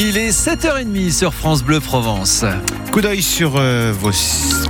[0.00, 2.44] Il est 7h30 sur France Bleu Provence.
[2.92, 4.12] Coup d'œil sur euh, vos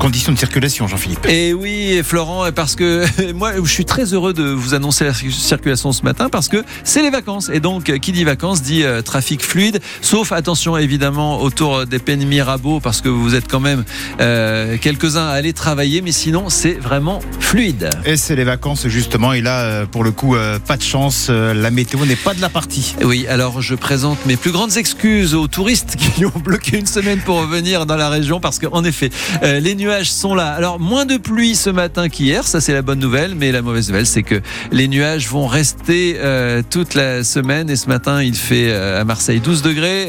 [0.01, 1.27] conditions de circulation, Jean-Philippe.
[1.29, 3.05] Et oui, Florent, parce que
[3.35, 7.03] moi, je suis très heureux de vous annoncer la circulation ce matin parce que c'est
[7.03, 7.51] les vacances.
[7.53, 9.81] Et donc, qui dit vacances dit euh, trafic fluide.
[10.01, 13.85] Sauf, attention évidemment, autour des peines Mirabeau parce que vous êtes quand même
[14.21, 16.01] euh, quelques-uns à aller travailler.
[16.01, 17.91] Mais sinon, c'est vraiment fluide.
[18.07, 19.35] Et c'est les vacances, justement.
[19.35, 21.27] Et là, euh, pour le coup, euh, pas de chance.
[21.29, 22.97] euh, la météo n'est pas de la partie.
[23.03, 27.19] Oui, alors je présente mes plus grandes excuses aux touristes qui ont bloqué une semaine
[27.21, 29.11] pour revenir dans la région parce qu'en effet,
[29.43, 30.49] euh, les nuages sont là.
[30.49, 33.89] Alors, moins de pluie ce matin qu'hier, ça c'est la bonne nouvelle, mais la mauvaise
[33.89, 34.41] nouvelle c'est que
[34.71, 39.05] les nuages vont rester euh, toute la semaine et ce matin il fait euh, à
[39.05, 40.09] Marseille 12 degrés,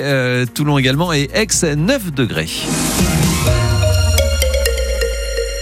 [0.53, 2.49] Toulon également et Aix 9 degrés.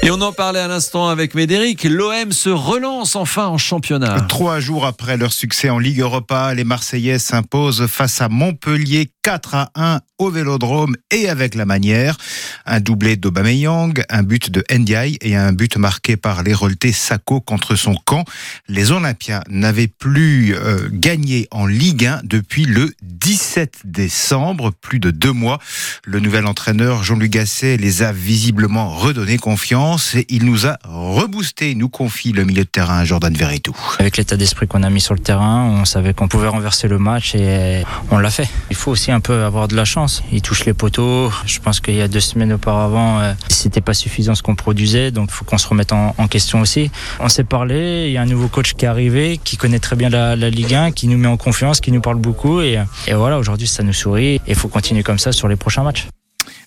[0.07, 4.21] Et on en parlait à l'instant avec Médéric, l'OM se relance enfin en championnat.
[4.29, 9.55] Trois jours après leur succès en Ligue Europa, les Marseillais s'imposent face à Montpellier 4
[9.55, 12.17] à 1 au Vélodrome et avec la manière.
[12.65, 17.75] Un doublé d'Aubameyang, un but de Ndiaye et un but marqué par l'Hérolté Sacco contre
[17.75, 18.25] son camp.
[18.67, 25.11] Les Olympiens n'avaient plus euh, gagné en Ligue 1 depuis le 17 décembre, plus de
[25.11, 25.59] deux mois.
[26.05, 31.75] Le nouvel entraîneur Jean-Luc Gasset les a visiblement redonné confiance et il nous a reboosté,
[31.75, 33.75] nous confie le milieu de terrain Jordan Verretou.
[33.99, 36.97] Avec l'état d'esprit qu'on a mis sur le terrain, on savait qu'on pouvait renverser le
[36.97, 38.49] match et on l'a fait.
[38.69, 40.06] Il faut aussi un peu avoir de la chance.
[40.31, 41.31] Il touche les poteaux.
[41.45, 45.11] Je pense qu'il y a deux semaines auparavant, euh, c'était pas suffisant ce qu'on produisait,
[45.11, 46.91] donc il faut qu'on se remette en, en question aussi.
[47.19, 49.95] On s'est parlé, il y a un nouveau coach qui est arrivé, qui connaît très
[49.95, 52.79] bien la, la Ligue 1, qui nous met en confiance, qui nous parle beaucoup et,
[53.07, 55.83] et voilà, aujourd'hui ça nous sourit et il faut continuer comme ça sur les prochains
[55.83, 56.07] matchs.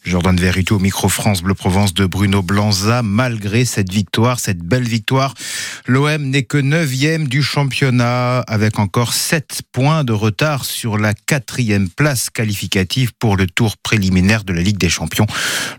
[0.05, 3.03] Jordan Verito au micro France Bleu Provence de Bruno Blanza.
[3.03, 5.35] Malgré cette victoire, cette belle victoire,
[5.87, 11.91] l'OM n'est que neuvième du championnat avec encore 7 points de retard sur la quatrième
[11.91, 15.27] place qualificative pour le tour préliminaire de la Ligue des Champions.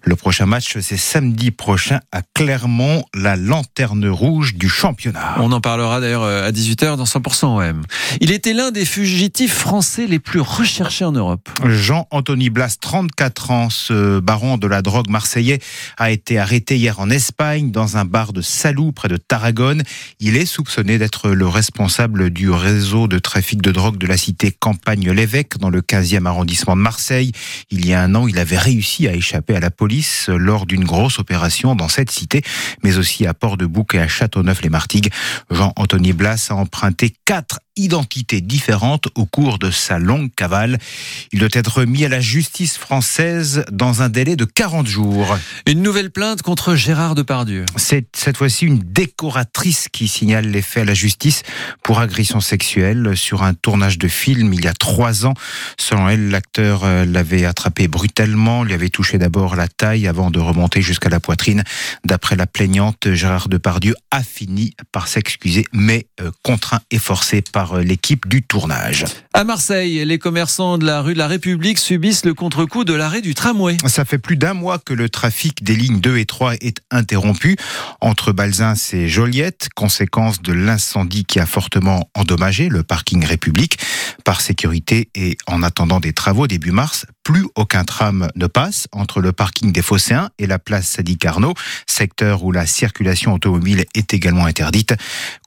[0.03, 5.36] Le prochain match, c'est samedi prochain à Clermont, la lanterne rouge du championnat.
[5.37, 7.81] On en parlera d'ailleurs euh, à 18h dans 100% OM.
[8.20, 11.49] Il était l'un des fugitifs français les plus recherchés en Europe.
[11.65, 15.60] Jean-Anthony Blas, 34 ans, ce baron de la drogue marseillais,
[15.98, 19.83] a été arrêté hier en Espagne dans un bar de Salou près de Tarragone.
[20.20, 24.52] Il est soupçonné d'être le responsable du réseau de trafic de drogue de la cité
[24.52, 27.32] Campagne-l'Évêque dans le 15e arrondissement de Marseille.
[27.70, 30.83] Il y a un an, il avait réussi à échapper à la police lors d'une
[30.83, 32.42] grosse opération dans cette cité,
[32.83, 35.11] mais aussi à Port-de-Bouc et à Châteauneuf-les-Martigues.
[35.49, 40.77] Jean-Anthony Blas a emprunté quatre identités différentes au cours de sa longue cavale.
[41.31, 45.37] Il doit être mis à la justice française dans un délai de 40 jours.
[45.65, 47.65] Une nouvelle plainte contre Gérard Depardieu.
[47.75, 51.43] C'est cette fois-ci une décoratrice qui signale les faits à la justice
[51.83, 55.33] pour agression sexuelle sur un tournage de film il y a trois ans.
[55.80, 60.39] Selon elle, l'acteur euh, l'avait attrapé brutalement, lui avait touché d'abord la taille avant de
[60.39, 61.63] remonter jusqu'à la poitrine.
[62.05, 67.70] D'après la plaignante, Gérard Depardieu a fini par s'excuser, mais euh, contraint et forcé par
[67.76, 69.05] euh, l'équipe du tournage.
[69.33, 73.21] À Marseille, les commerçants de la rue de la République subissent le contre-coup de l'arrêt
[73.21, 73.77] du tramway.
[73.87, 77.55] Ça fait plus d'un mois que le trafic des lignes 2 et 3 est interrompu
[77.99, 83.80] entre Balzins et Joliette, conséquence de l'incendie qui a fortement endommagé le parking République.
[84.23, 89.21] Par sécurité et en attendant des travaux début mars, plus aucun tram ne passe entre
[89.21, 91.54] le parking des Phocéens et la place Sadi Carnot,
[91.87, 94.93] secteur où la circulation automobile est également interdite.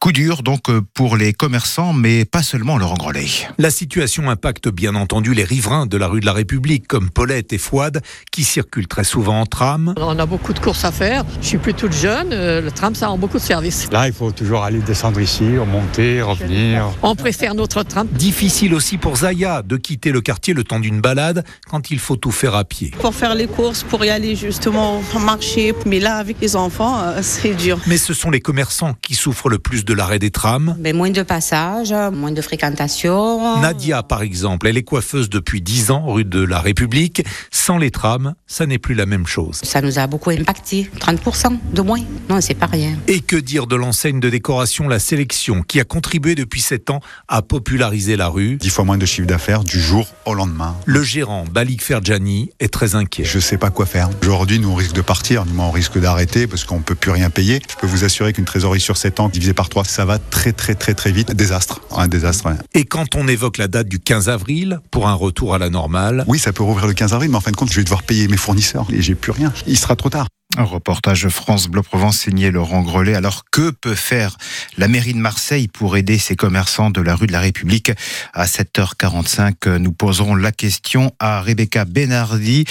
[0.01, 3.29] Coup dur donc pour les commerçants, mais pas seulement Laurent Grellet.
[3.59, 7.53] La situation impacte bien entendu les riverains de la rue de la République, comme Paulette
[7.53, 9.95] et Fouad, qui circulent très souvent en tram.
[9.97, 11.25] On a beaucoup de courses à faire.
[11.41, 12.33] Je suis plus toute jeune.
[12.33, 13.89] euh, Le tram, ça rend beaucoup de services.
[13.91, 16.91] Là, il faut toujours aller descendre ici, remonter, revenir.
[17.03, 18.07] On préfère notre tram.
[18.13, 22.17] Difficile aussi pour Zaya de quitter le quartier le temps d'une balade quand il faut
[22.17, 22.91] tout faire à pied.
[23.01, 25.75] pour faire les courses, pour y aller justement marcher.
[25.87, 27.79] Mais là, avec les enfants, euh, c'est dur.
[27.87, 30.77] Mais ce sont les commerçants qui souffrent le plus de l'arrêt des trams.
[30.79, 33.61] Mais moins de passages, moins de fréquentation.
[33.61, 37.25] Nadia, par exemple, elle est coiffeuse depuis 10 ans, rue de la République.
[37.51, 39.61] Sans les trams, ça n'est plus la même chose.
[39.63, 40.91] Ça nous a beaucoup impacté.
[40.99, 42.01] 30% de moins.
[42.29, 42.97] Non, c'est pas rien.
[43.09, 47.01] Et que dire de l'enseigne de décoration La Sélection, qui a contribué depuis 7 ans
[47.29, 48.57] à populariser la rue?
[48.57, 50.77] Dix fois moins de chiffre d'affaires du jour au lendemain.
[50.87, 53.23] Le gérant Balik Ferjani est très inquiet.
[53.23, 54.11] Je sais pas quoi faire.
[54.23, 55.45] Aujourd'hui, nous, on risque de partir.
[55.47, 57.63] Nous, on risque d'arrêter parce qu'on peut plus rien payer.
[57.71, 60.51] Je peux vous assurer qu'une trésorerie sur 7 ans divisée par 3, ça va très,
[60.51, 61.31] très, très, très vite.
[61.31, 61.81] Désastre.
[61.97, 62.57] Un désastre, ouais.
[62.75, 66.25] Et quand on évoque la date du 15 avril pour un retour à la normale,
[66.27, 68.03] Oui, ça peut rouvrir le 15 avril, mais en fin de compte, je vais devoir
[68.03, 69.53] payer mes fournisseurs et j'ai plus rien.
[69.69, 70.27] Il sera trop tard.
[70.57, 73.15] Un reportage France Bleu Provence signé Laurent Grelet.
[73.15, 74.37] Alors que peut faire
[74.77, 77.91] la mairie de Marseille pour aider ses commerçants de la rue de la République?
[78.33, 82.67] À 7h45, nous poserons la question à Rebecca Benardi,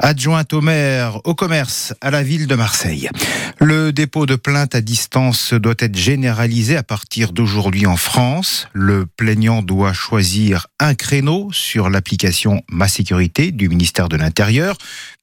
[0.00, 3.08] adjointe au maire au commerce à la ville de Marseille.
[3.60, 8.66] Le dépôt de plainte à distance doit être généralisé à partir d'aujourd'hui en France.
[8.72, 14.76] Le plaignant doit choisir un créneau sur l'application Ma Sécurité du ministère de l'Intérieur,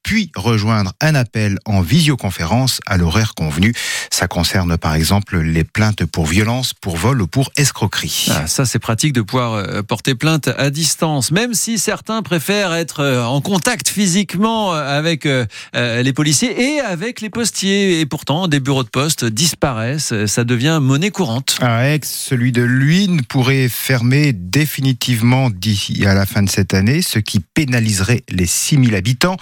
[0.05, 3.73] puis rejoindre un appel en visioconférence à l'horaire convenu.
[4.11, 8.27] Ça concerne par exemple les plaintes pour violence, pour vol ou pour escroquerie.
[8.29, 12.75] Ah, ça, c'est pratique de pouvoir euh, porter plainte à distance, même si certains préfèrent
[12.75, 15.27] être euh, en contact physiquement euh, avec
[15.73, 17.99] les policiers et avec les postiers.
[17.99, 20.13] Et pourtant, des bureaux de poste disparaissent.
[20.27, 21.57] Ça devient monnaie courante.
[21.61, 27.01] À Aix, celui de Luynes pourrait fermer définitivement d'ici à la fin de cette année,
[27.01, 29.37] ce qui pénaliserait les 6000 habitants.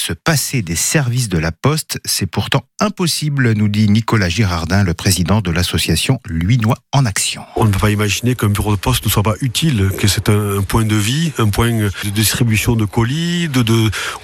[0.00, 4.94] Se passer des services de la Poste, c'est pourtant impossible, nous dit Nicolas Girardin, le
[4.94, 7.42] président de l'association Luinois en Action.
[7.56, 10.30] On ne peut pas imaginer qu'un bureau de poste ne soit pas utile, que c'est
[10.30, 13.62] un, point de vie, un point de distribution de colis, de,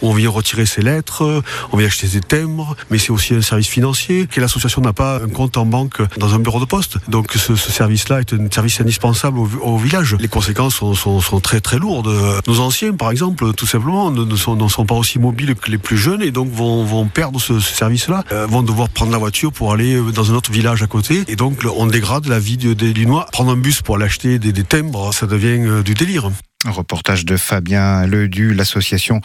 [0.01, 1.43] où on vient retirer ses lettres,
[1.73, 5.21] on vient acheter des timbres, mais c'est aussi un service financier, que l'association n'a pas
[5.23, 6.97] un compte en banque dans un bureau de poste.
[7.09, 10.17] Donc ce, service-là est un service indispensable au, village.
[10.19, 12.11] Les conséquences sont, sont, très très lourdes.
[12.47, 15.79] Nos anciens, par exemple, tout simplement, ne, sont, ne sont pas aussi mobiles que les
[15.79, 19.73] plus jeunes et donc vont, perdre ce, service-là, euh, vont devoir prendre la voiture pour
[19.73, 21.25] aller euh, dans un autre village à côté.
[21.29, 23.27] Et donc on dégrade la vie des Linois.
[23.33, 26.31] Prendre un bus pour aller acheter des, des timbres, ça devient euh, du délire.
[26.67, 29.21] Un reportage de Fabien Ledu, l'association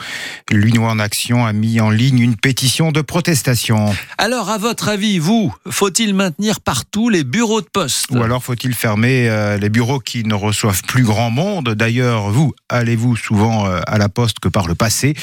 [0.51, 3.95] Lunois en Action a mis en ligne une pétition de protestation.
[4.19, 8.11] Alors, à votre avis, vous, faut-il maintenir partout les bureaux de poste?
[8.11, 11.69] Ou alors faut-il fermer euh, les bureaux qui ne reçoivent plus grand monde?
[11.69, 15.15] D'ailleurs, vous, allez-vous souvent euh, à la poste que par le passé?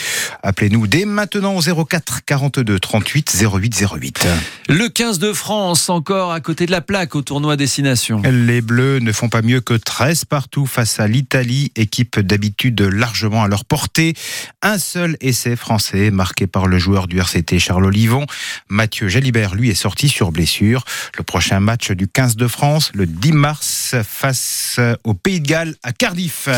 [0.43, 4.26] Appelez-nous dès maintenant au 04 42 38 08 08.
[4.69, 8.23] Le 15 de France, encore à côté de la plaque au tournoi Destination.
[8.25, 13.43] Les Bleus ne font pas mieux que 13 partout face à l'Italie, équipe d'habitude largement
[13.43, 14.14] à leur portée.
[14.62, 18.26] Un seul essai français marqué par le joueur du RCT Charles Olivon.
[18.69, 20.84] Mathieu Jalibert, lui, est sorti sur blessure.
[21.16, 25.75] Le prochain match du 15 de France, le 10 mars, face au Pays de Galles
[25.82, 26.49] à Cardiff.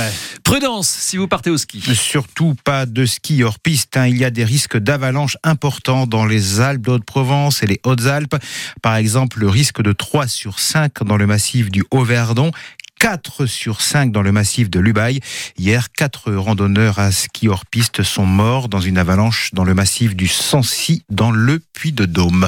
[0.44, 1.82] Prudence si vous partez au ski.
[1.94, 3.96] Surtout pas de ski hors piste.
[3.96, 4.06] Hein.
[4.06, 8.36] Il y a des risques d'avalanche importants dans les Alpes de Haute-Provence et les Hautes-Alpes.
[8.82, 12.50] Par exemple, le risque de 3 sur 5 dans le massif du Haut-Verdon,
[13.00, 15.20] 4 sur 5 dans le massif de Lubaï.
[15.56, 20.14] Hier, 4 randonneurs à ski hors piste sont morts dans une avalanche dans le massif
[20.14, 22.46] du Sancy dans le Puy de Dôme.